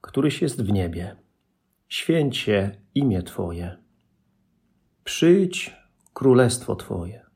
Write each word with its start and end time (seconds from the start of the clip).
któryś 0.00 0.42
jest 0.42 0.62
w 0.62 0.72
niebie, 0.72 1.16
święć 1.88 2.36
się 2.36 2.70
imię 2.94 3.22
Twoje. 3.22 3.76
Przyjdź 5.04 5.76
królestwo 6.14 6.76
Twoje. 6.76 7.26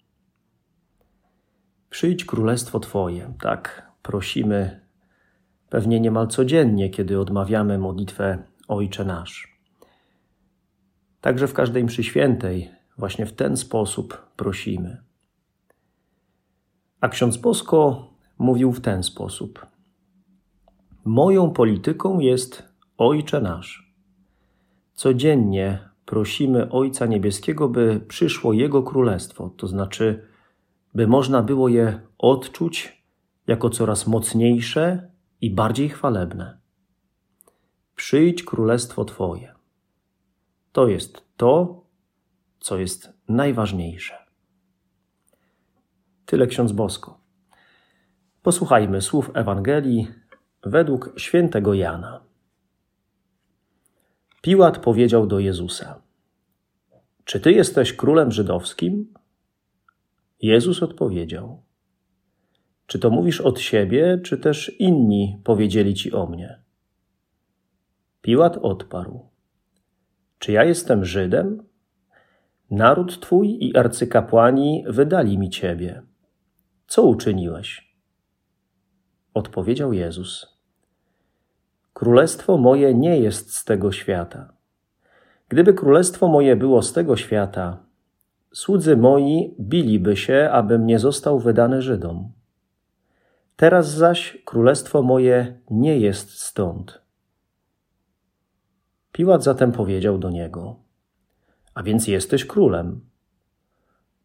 Przyjdź 1.91 2.25
królestwo 2.25 2.81
Twoje. 2.81 3.35
Tak 3.41 3.93
prosimy 4.03 4.81
pewnie 5.69 6.01
niemal 6.01 6.29
codziennie, 6.29 6.91
kiedy 6.91 7.21
odmawiamy 7.21 7.79
modlitwę 7.79 8.43
Ojcze 8.69 9.05
nasz. 9.05 9.59
Także 11.21 11.49
w 11.49 11.55
każdej 11.55 11.85
mszy 11.85 12.05
świętej 12.05 12.71
właśnie 12.99 13.27
w 13.27 13.33
ten 13.33 13.57
sposób 13.57 14.27
prosimy. 14.37 15.03
A 17.01 17.09
ksiądz 17.09 17.37
Bosko 17.37 18.11
mówił 18.39 18.73
w 18.73 18.81
ten 18.81 19.03
sposób– 19.03 19.67
Moją 21.05 21.51
polityką 21.51 22.19
jest 22.19 22.62
Ojcze 22.98 23.41
Nasz. 23.41 23.95
Codziennie 24.95 25.89
prosimy 26.05 26.70
Ojca 26.70 27.06
Niebieskiego, 27.06 27.69
by 27.69 28.01
przyszło 28.09 28.53
Jego 28.53 28.83
Królestwo, 28.83 29.51
to 29.56 29.67
znaczy, 29.67 30.28
by 30.95 31.06
można 31.06 31.43
było 31.43 31.69
je 31.69 32.01
odczuć 32.19 33.05
jako 33.47 33.70
coraz 33.70 34.06
mocniejsze 34.06 35.11
i 35.41 35.51
bardziej 35.51 35.89
chwalebne. 35.89 36.59
Przyjdź 37.97 38.43
Królestwo 38.43 39.05
Twoje. 39.05 39.55
To 40.73 40.89
jest 40.89 41.25
to, 41.37 41.84
co 42.61 42.78
jest 42.78 43.12
najważniejsze. 43.28 44.15
Tyle 46.27 46.47
ksiądz 46.47 46.73
Bosko. 46.73 47.21
Posłuchajmy 48.43 49.03
słów 49.03 49.31
Ewangelii 49.34 50.09
według 50.67 51.12
świętego 51.17 51.75
Jana. 51.75 52.25
Piłat 54.43 54.79
powiedział 54.79 55.27
do 55.27 55.39
Jezusa: 55.39 56.03
Czy 57.25 57.41
ty 57.41 57.53
jesteś 57.53 57.93
królem 57.93 58.33
żydowskim? 58.33 59.15
Jezus 60.43 60.83
odpowiedział: 60.83 61.62
Czy 62.87 62.98
to 62.98 63.11
mówisz 63.11 63.41
od 63.41 63.61
siebie, 63.61 64.19
czy 64.25 64.39
też 64.39 64.81
inni 64.81 65.39
powiedzieli 65.45 65.95
ci 65.95 66.12
o 66.12 66.27
mnie? 66.27 66.62
Piłat 68.23 68.56
odparł: 68.56 69.28
Czy 70.39 70.53
ja 70.53 70.65
jestem 70.65 71.05
Żydem? 71.05 71.62
Naród 72.71 73.21
twój 73.21 73.59
i 73.61 73.77
arcykapłani 73.77 74.84
wydali 74.89 75.39
mi 75.39 75.51
ciebie. 75.51 76.03
Co 76.87 77.03
uczyniłeś? 77.03 77.97
Odpowiedział 79.34 79.93
Jezus: 79.93 80.53
Królestwo 81.95 82.59
moje 82.59 82.95
nie 82.95 83.19
jest 83.19 83.55
z 83.55 83.64
tego 83.64 83.92
świata. 83.92 84.53
Gdyby 85.48 85.75
królestwo 85.75 86.28
moje 86.28 86.56
było 86.56 86.82
z 86.82 86.93
tego 86.93 87.16
świata, 87.16 87.78
słudzy 88.53 88.97
moi 88.97 89.55
biliby 89.60 90.16
się, 90.16 90.49
abym 90.53 90.87
nie 90.87 90.99
został 90.99 91.38
wydany 91.38 91.82
Żydom. 91.82 92.32
Teraz 93.56 93.91
zaś 93.91 94.38
królestwo 94.44 95.03
moje 95.03 95.60
nie 95.71 95.99
jest 95.99 96.41
stąd. 96.41 97.03
Piłat 99.12 99.44
zatem 99.44 99.72
powiedział 99.72 100.19
do 100.19 100.31
niego: 100.31 100.76
A 101.75 101.82
więc 101.82 102.09
jesteś 102.09 102.44
królem. 102.44 103.00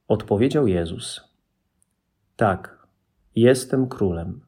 Odpowiedział 0.07 0.67
Jezus: 0.67 1.21
Tak, 2.35 2.87
jestem 3.35 3.87
królem. 3.87 4.41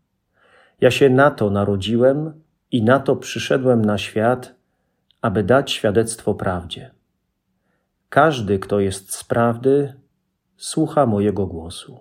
Ja 0.81 0.91
się 0.91 1.09
na 1.09 1.31
to 1.31 1.49
narodziłem 1.49 2.40
i 2.71 2.83
na 2.83 2.99
to 2.99 3.15
przyszedłem 3.15 3.85
na 3.85 3.97
świat, 3.97 4.55
aby 5.21 5.43
dać 5.43 5.71
świadectwo 5.71 6.33
prawdzie. 6.33 6.91
Każdy, 8.09 8.59
kto 8.59 8.79
jest 8.79 9.13
z 9.13 9.23
prawdy, 9.23 9.93
słucha 10.57 11.05
mojego 11.05 11.47
głosu. 11.47 11.99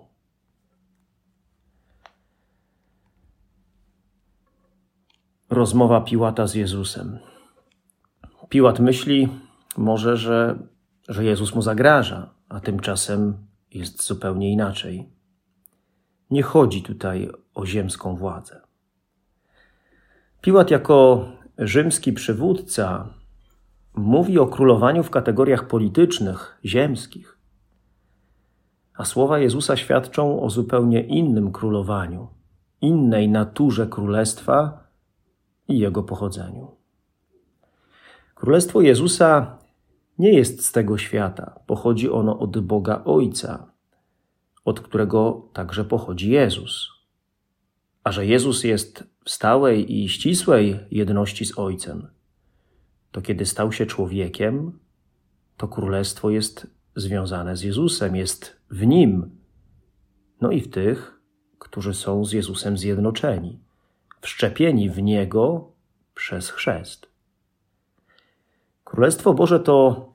Rozmowa 5.49 6.01
Piłata 6.01 6.47
z 6.47 6.55
Jezusem. 6.55 7.19
Piłat 8.49 8.79
myśli 8.79 9.29
może, 9.77 10.17
że, 10.17 10.59
że 11.07 11.25
Jezus 11.25 11.55
mu 11.55 11.61
zagraża, 11.61 12.33
a 12.49 12.59
tymczasem 12.59 13.47
jest 13.71 14.03
zupełnie 14.03 14.51
inaczej. 14.51 15.09
Nie 16.31 16.43
chodzi 16.43 16.83
tutaj 16.83 17.29
o 17.53 17.65
ziemską 17.65 18.15
władzę. 18.15 18.70
Piłat 20.41 20.71
jako 20.71 21.25
rzymski 21.57 22.13
przywódca 22.13 23.09
mówi 23.95 24.39
o 24.39 24.47
królowaniu 24.47 25.03
w 25.03 25.09
kategoriach 25.09 25.67
politycznych, 25.67 26.59
ziemskich. 26.65 27.37
A 28.93 29.05
słowa 29.05 29.39
Jezusa 29.39 29.77
świadczą 29.77 30.41
o 30.41 30.49
zupełnie 30.49 31.01
innym 31.01 31.51
królowaniu, 31.51 32.27
innej 32.81 33.29
naturze 33.29 33.87
królestwa 33.87 34.87
i 35.67 35.79
jego 35.79 36.03
pochodzeniu. 36.03 36.71
Królestwo 38.35 38.81
Jezusa 38.81 39.57
nie 40.19 40.33
jest 40.33 40.65
z 40.65 40.71
tego 40.71 40.97
świata, 40.97 41.59
pochodzi 41.67 42.09
ono 42.09 42.39
od 42.39 42.59
Boga 42.59 43.01
Ojca, 43.05 43.71
od 44.65 44.79
którego 44.79 45.49
także 45.53 45.85
pochodzi 45.85 46.29
Jezus. 46.29 46.90
A 48.03 48.11
że 48.11 48.25
Jezus 48.25 48.63
jest 48.63 49.03
w 49.25 49.29
stałej 49.29 50.01
i 50.01 50.09
ścisłej 50.09 50.79
jedności 50.91 51.45
z 51.45 51.59
Ojcem, 51.59 52.07
to 53.11 53.21
kiedy 53.21 53.45
stał 53.45 53.71
się 53.71 53.85
człowiekiem, 53.85 54.79
to 55.57 55.67
królestwo 55.67 56.29
jest 56.29 56.67
związane 56.95 57.57
z 57.57 57.63
Jezusem, 57.63 58.15
jest 58.15 58.57
w 58.69 58.85
nim, 58.85 59.29
no 60.41 60.51
i 60.51 60.61
w 60.61 60.69
tych, 60.69 61.21
którzy 61.59 61.93
są 61.93 62.25
z 62.25 62.31
Jezusem 62.31 62.77
zjednoczeni, 62.77 63.59
wszczepieni 64.21 64.89
w 64.89 65.01
Niego 65.01 65.71
przez 66.15 66.49
chrzest. 66.49 67.11
Królestwo 68.83 69.33
Boże 69.33 69.59
to 69.59 70.09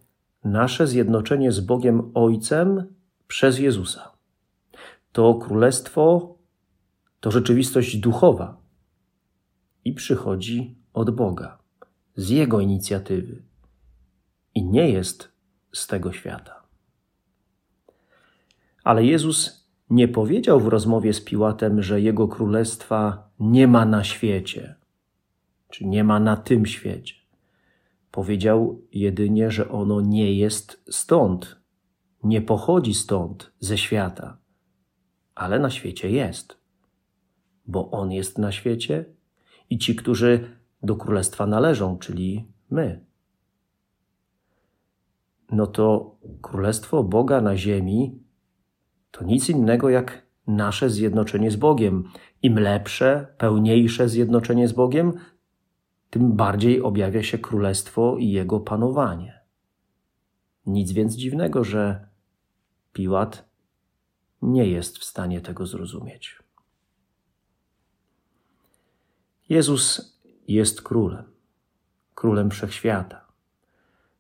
nasze 0.45 0.87
zjednoczenie 0.87 1.53
z 1.53 1.61
Bogiem 1.61 2.11
Ojcem 2.15 2.95
przez 3.29 3.59
Jezusa. 3.59 4.13
To 5.13 5.35
królestwo 5.35 6.36
to 7.27 7.31
rzeczywistość 7.31 7.97
duchowa 7.97 8.61
i 9.85 9.93
przychodzi 9.93 10.77
od 10.93 11.11
Boga, 11.11 11.59
z 12.17 12.29
Jego 12.29 12.61
inicjatywy 12.61 13.43
i 14.55 14.65
nie 14.65 14.91
jest 14.91 15.33
z 15.73 15.87
tego 15.87 16.13
świata. 16.13 16.63
Ale 18.85 19.05
Jezus 19.05 19.69
nie 19.91 20.09
powiedział 20.09 20.61
w 20.61 20.67
rozmowie 20.67 21.13
z 21.13 21.21
Piłatem, 21.21 21.83
że 21.83 22.01
Jego 22.01 22.29
królestwa 22.29 23.31
nie 23.41 23.69
ma 23.69 23.85
na 23.85 24.05
świecie, 24.05 24.75
czy 25.71 25.85
nie 25.85 26.05
ma 26.05 26.21
na 26.21 26.37
tym 26.37 26.67
świecie. 26.67 27.15
Powiedział 28.11 28.83
jedynie, 28.93 29.51
że 29.51 29.69
ono 29.69 30.01
nie 30.01 30.35
jest 30.35 30.83
stąd, 30.91 31.57
nie 32.25 32.43
pochodzi 32.43 32.95
stąd, 32.95 33.53
ze 33.61 33.79
świata, 33.79 34.39
ale 35.35 35.59
na 35.59 35.71
świecie 35.71 36.11
jest 36.11 36.66
bo 37.67 37.91
On 37.91 38.13
jest 38.13 38.39
na 38.39 38.53
świecie 38.53 39.05
i 39.71 39.79
ci, 39.79 39.97
którzy 39.97 40.57
do 40.83 40.97
królestwa 40.97 41.47
należą, 41.47 41.99
czyli 41.99 42.49
my. 42.71 43.05
No 45.51 45.67
to 45.67 46.17
królestwo 46.43 47.05
Boga 47.05 47.41
na 47.41 47.57
ziemi 47.57 48.19
to 49.11 49.25
nic 49.25 49.49
innego 49.49 49.89
jak 49.89 50.27
nasze 50.47 50.91
zjednoczenie 50.91 51.51
z 51.51 51.57
Bogiem. 51.57 52.05
Im 52.43 52.59
lepsze, 52.59 53.35
pełniejsze 53.39 54.09
zjednoczenie 54.09 54.69
z 54.69 54.73
Bogiem, 54.73 55.13
tym 56.11 56.33
bardziej 56.33 56.83
objawia 56.83 57.23
się 57.23 57.39
królestwo 57.39 58.17
i 58.17 58.31
jego 58.31 58.61
panowanie. 58.61 59.41
Nic 60.67 60.93
więc 60.93 61.15
dziwnego, 61.15 61.65
że 61.65 62.09
Piłat 62.93 63.49
nie 64.43 64.67
jest 64.67 64.99
w 64.99 65.05
stanie 65.05 65.41
tego 65.41 65.67
zrozumieć. 65.67 66.46
Jezus 69.49 70.17
jest 70.49 70.83
królem. 70.83 71.25
królem 72.15 72.51
wszechświata. 72.51 73.21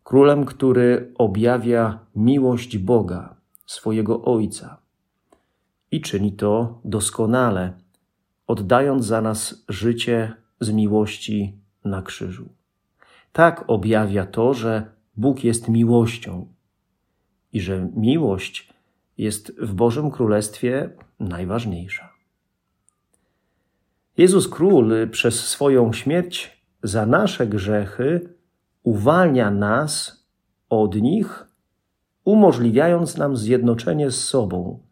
Królem, 0.05 0.45
który 0.45 1.13
objawia 1.19 1.99
miłość 2.17 2.79
Boga, 2.79 3.37
swojego 3.67 4.25
Ojca. 4.25 4.79
I 5.91 6.01
czyni 6.01 6.33
to 6.33 6.81
doskonale, 6.85 7.73
oddając 8.47 9.05
za 9.05 9.21
nas 9.21 9.65
życie 9.69 10.33
z 10.61 10.71
miłości 10.71 11.59
na 11.85 12.03
krzyżu. 12.03 12.49
Tak 13.33 13.65
objawia 13.67 14.27
to, 14.27 14.55
że 14.55 14.91
Bóg 15.17 15.45
jest 15.45 15.69
miłością 15.69 16.47
i 17.53 17.61
że 17.61 17.91
miłość 17.97 18.73
jest 19.19 19.61
w 19.61 19.75
Bożym 19.75 20.11
Królestwie 20.11 20.91
najważniejsza. 21.21 22.16
Jezus 24.17 24.49
Król 24.49 24.93
przez 25.11 25.49
swoją 25.49 25.93
śmierć 25.93 26.63
za 26.83 27.07
nasze 27.07 27.47
grzechy 27.47 28.35
uwalnia 28.83 29.51
nas 29.51 30.25
od 30.69 30.95
nich, 30.95 31.47
umożliwiając 32.25 33.17
nam 33.17 33.37
zjednoczenie 33.37 34.11
z 34.11 34.25
sobą, 34.25 34.83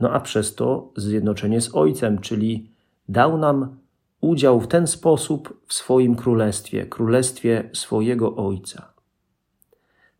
no 0.00 0.10
a 0.10 0.20
przez 0.20 0.54
to 0.54 0.92
zjednoczenie 0.96 1.60
z 1.60 1.74
Ojcem, 1.74 2.18
czyli 2.18 2.72
dał 3.08 3.38
nam 3.38 3.76
udział 4.20 4.60
w 4.60 4.68
ten 4.68 4.86
sposób 4.86 5.62
w 5.66 5.74
swoim 5.74 6.16
królestwie, 6.16 6.86
królestwie 6.86 7.70
swojego 7.72 8.36
Ojca. 8.36 8.92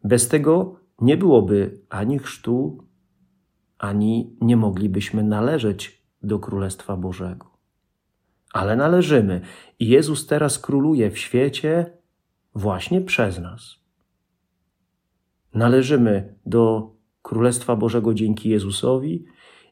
Bez 0.04 0.28
tego 0.28 0.76
nie 1.00 1.16
byłoby 1.16 1.80
ani 1.88 2.18
chrztu, 2.18 2.84
ani 3.78 4.36
nie 4.40 4.56
moglibyśmy 4.56 5.24
należeć 5.24 6.02
do 6.22 6.38
Królestwa 6.38 6.96
Bożego. 6.96 7.51
Ale 8.52 8.76
należymy 8.76 9.40
i 9.78 9.88
Jezus 9.88 10.26
teraz 10.26 10.58
króluje 10.58 11.10
w 11.10 11.18
świecie 11.18 11.92
właśnie 12.54 13.00
przez 13.00 13.38
nas. 13.38 13.76
Należymy 15.54 16.34
do 16.46 16.92
Królestwa 17.22 17.76
Bożego 17.76 18.14
dzięki 18.14 18.48
Jezusowi 18.48 19.24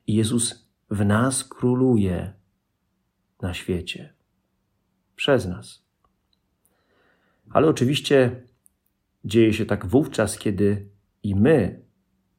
i 0.07 0.15
Jezus 0.15 0.71
w 0.91 1.05
nas 1.05 1.45
króluje 1.45 2.33
na 3.43 3.55
świecie 3.55 4.15
przez 5.17 5.47
nas. 5.47 5.85
Ale 7.51 7.69
oczywiście 7.69 8.43
dzieje 9.25 9.53
się 9.53 9.67
tak 9.67 9.87
wówczas, 9.87 10.39
kiedy 10.39 10.89
i 11.23 11.35
my, 11.35 11.83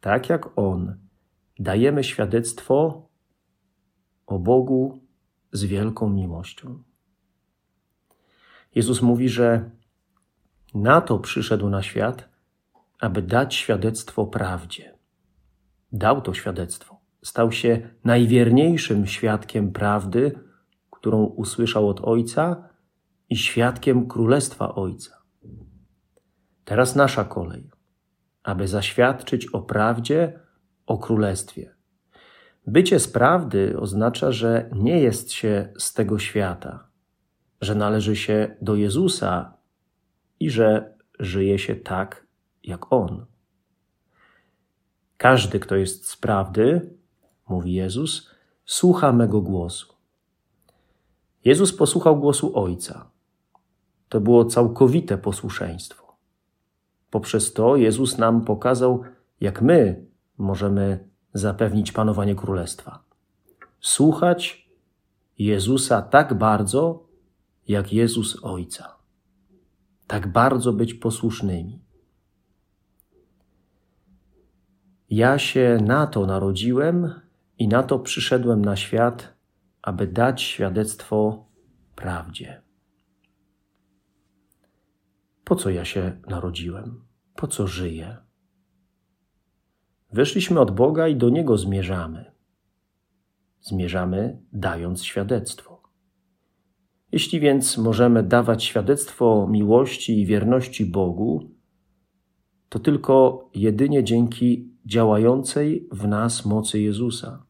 tak 0.01 0.29
jak 0.29 0.59
On, 0.59 0.97
dajemy 1.59 2.03
świadectwo 2.03 3.07
o 4.25 4.39
Bogu 4.39 5.00
z 5.51 5.63
wielką 5.63 6.09
miłością. 6.09 6.83
Jezus 8.75 9.01
mówi, 9.01 9.29
że 9.29 9.69
na 10.73 11.01
to 11.01 11.19
przyszedł 11.19 11.69
na 11.69 11.83
świat, 11.83 12.29
aby 12.99 13.21
dać 13.21 13.55
świadectwo 13.55 14.25
prawdzie. 14.25 14.97
Dał 15.91 16.21
to 16.21 16.33
świadectwo. 16.33 17.01
Stał 17.23 17.51
się 17.51 17.89
najwierniejszym 18.03 19.07
świadkiem 19.07 19.71
prawdy, 19.71 20.39
którą 20.91 21.23
usłyszał 21.23 21.89
od 21.89 22.01
Ojca 22.01 22.69
i 23.29 23.37
świadkiem 23.37 24.07
Królestwa 24.07 24.75
Ojca. 24.75 25.21
Teraz 26.65 26.95
nasza 26.95 27.23
kolej, 27.23 27.69
aby 28.43 28.67
zaświadczyć 28.67 29.47
o 29.47 29.61
prawdzie, 29.61 30.39
o 30.85 30.97
Królestwie. 30.97 31.75
Bycie 32.67 32.99
z 32.99 33.07
prawdy 33.07 33.79
oznacza, 33.79 34.31
że 34.31 34.69
nie 34.75 34.99
jest 34.99 35.31
się 35.31 35.73
z 35.77 35.93
tego 35.93 36.19
świata, 36.19 36.87
że 37.61 37.75
należy 37.75 38.15
się 38.15 38.55
do 38.61 38.75
Jezusa 38.75 39.53
i 40.39 40.49
że 40.49 40.93
żyje 41.19 41.59
się 41.59 41.75
tak, 41.75 42.27
jak 42.63 42.93
On. 42.93 43.25
Każdy, 45.17 45.59
kto 45.59 45.75
jest 45.75 46.07
z 46.07 46.17
prawdy, 46.17 46.89
mówi 47.49 47.73
Jezus, 47.73 48.29
słucha 48.65 49.13
mego 49.13 49.41
głosu. 49.41 49.93
Jezus 51.45 51.73
posłuchał 51.73 52.19
głosu 52.19 52.59
Ojca. 52.59 53.11
To 54.09 54.21
było 54.21 54.45
całkowite 54.45 55.17
posłuszeństwo. 55.17 56.17
Poprzez 57.09 57.53
to 57.53 57.75
Jezus 57.75 58.17
nam 58.17 58.45
pokazał, 58.45 59.01
jak 59.41 59.61
my 59.61 60.05
możemy 60.37 61.10
zapewnić 61.33 61.91
panowanie 61.91 62.35
królestwa. 62.35 63.03
Słuchać 63.79 64.69
Jezusa 65.37 66.01
tak 66.01 66.33
bardzo, 66.33 67.07
jak 67.67 67.93
Jezus 67.93 68.43
Ojca. 68.43 68.95
Tak 70.07 70.31
bardzo 70.31 70.73
być 70.73 70.93
posłusznymi. 70.93 71.79
Ja 75.09 75.39
się 75.39 75.77
na 75.81 76.07
to 76.07 76.25
narodziłem 76.25 77.21
i 77.57 77.67
na 77.67 77.83
to 77.83 77.99
przyszedłem 77.99 78.65
na 78.65 78.75
świat, 78.75 79.33
aby 79.81 80.07
dać 80.07 80.41
świadectwo 80.41 81.45
prawdzie. 81.95 82.61
Po 85.43 85.55
co 85.55 85.69
ja 85.69 85.85
się 85.85 86.21
narodziłem? 86.27 87.01
Po 87.35 87.47
co 87.47 87.67
żyję? 87.67 88.17
Wyszliśmy 90.13 90.59
od 90.59 90.71
Boga 90.71 91.07
i 91.07 91.15
do 91.15 91.29
Niego 91.29 91.57
zmierzamy. 91.57 92.31
Zmierzamy 93.61 94.39
dając 94.53 95.03
świadectwo. 95.03 95.81
Jeśli 97.11 97.39
więc 97.39 97.77
możemy 97.77 98.23
dawać 98.23 98.63
świadectwo 98.63 99.47
miłości 99.47 100.21
i 100.21 100.25
wierności 100.25 100.85
Bogu, 100.85 101.49
to 102.69 102.79
tylko 102.79 103.49
jedynie 103.55 104.03
dzięki 104.03 104.69
działającej 104.85 105.87
w 105.91 106.07
nas 106.07 106.45
mocy 106.45 106.79
Jezusa. 106.79 107.45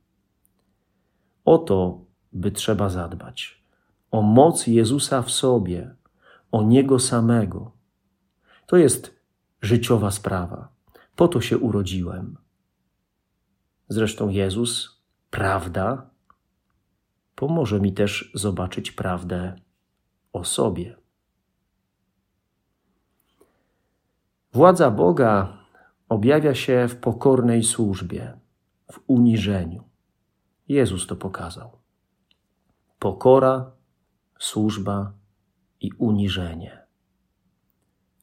O 1.46 1.58
to 1.58 2.06
by 2.34 2.52
trzeba 2.52 2.90
zadbać. 2.90 3.64
O 4.12 4.22
moc 4.22 4.68
Jezusa 4.68 5.22
w 5.22 5.32
sobie, 5.32 5.96
o 6.52 6.64
Niego 6.64 7.00
samego. 7.00 7.72
To 8.68 8.78
jest 8.78 9.16
życiowa 9.62 10.12
sprawa. 10.12 10.70
Po 11.16 11.28
to 11.28 11.42
się 11.42 11.58
urodziłem. 11.58 12.38
Zresztą 13.92 14.30
Jezus, 14.30 15.02
prawda, 15.30 16.10
pomoże 17.36 17.80
mi 17.80 17.94
też 17.94 18.32
zobaczyć 18.34 18.92
prawdę 18.92 19.56
o 20.34 20.44
sobie. 20.44 20.98
Władza 24.54 24.92
Boga 24.92 25.58
objawia 26.10 26.56
się 26.56 26.88
w 26.88 26.96
pokornej 26.96 27.64
służbie, 27.64 28.40
w 28.92 29.00
uniżeniu. 29.08 29.84
Jezus 30.68 31.08
to 31.08 31.16
pokazał. 31.16 31.80
Pokora, 33.00 33.72
służba 34.40 35.14
i 35.82 35.92
uniżenie. 35.98 36.88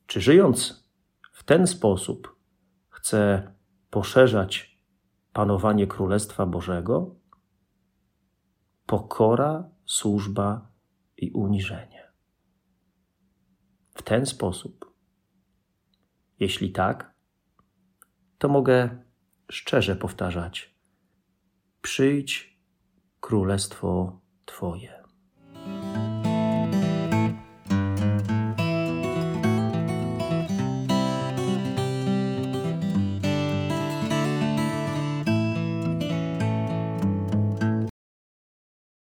Czy 0.07 0.21
żyjąc 0.21 0.89
w 1.33 1.45
ten 1.45 1.67
sposób 1.67 2.37
chce 2.89 3.53
poszerzać 3.91 4.78
panowanie 5.39 5.87
Królestwa 5.87 6.47
Bożego, 6.47 7.17
pokora, 8.87 9.71
służba 9.87 10.73
i 11.17 11.31
uniżenie. 11.31 12.13
W 13.95 14.03
ten 14.03 14.27
sposób. 14.27 14.95
Jeśli 16.41 16.73
tak, 16.73 17.15
to 18.39 18.49
mogę 18.49 19.05
szczerze 19.51 19.97
powtarzać: 19.97 20.75
Przyjdź 21.83 22.61
Królestwo 23.21 24.21
Twoje. 24.45 24.98